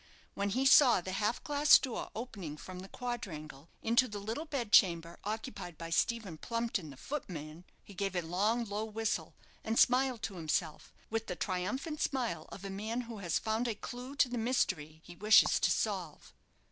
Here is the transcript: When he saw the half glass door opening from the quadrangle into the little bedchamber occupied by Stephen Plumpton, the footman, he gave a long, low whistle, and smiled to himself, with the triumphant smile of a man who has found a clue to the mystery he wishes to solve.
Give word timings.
When 0.33 0.49
he 0.49 0.65
saw 0.65 0.99
the 0.99 1.11
half 1.11 1.43
glass 1.43 1.77
door 1.77 2.09
opening 2.15 2.57
from 2.57 2.79
the 2.79 2.89
quadrangle 2.89 3.69
into 3.83 4.07
the 4.07 4.17
little 4.17 4.45
bedchamber 4.47 5.19
occupied 5.23 5.77
by 5.77 5.91
Stephen 5.91 6.39
Plumpton, 6.39 6.89
the 6.89 6.97
footman, 6.97 7.65
he 7.83 7.93
gave 7.93 8.15
a 8.15 8.23
long, 8.23 8.65
low 8.65 8.83
whistle, 8.83 9.35
and 9.63 9.77
smiled 9.77 10.23
to 10.23 10.33
himself, 10.37 10.91
with 11.11 11.27
the 11.27 11.35
triumphant 11.35 12.01
smile 12.01 12.47
of 12.51 12.65
a 12.65 12.71
man 12.71 13.01
who 13.01 13.19
has 13.19 13.37
found 13.37 13.67
a 13.67 13.75
clue 13.75 14.15
to 14.15 14.27
the 14.27 14.39
mystery 14.39 15.01
he 15.05 15.15
wishes 15.15 15.59
to 15.59 15.69
solve. 15.69 16.33